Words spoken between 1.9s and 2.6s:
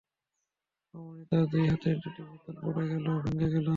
দুটি বোতল